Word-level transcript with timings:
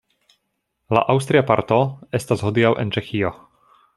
La 0.97 1.03
aŭstria 1.15 1.43
parto 1.51 1.77
estas 2.21 2.45
hodiaŭ 2.47 2.75
en 2.85 2.97
Ĉeĥio. 2.97 3.33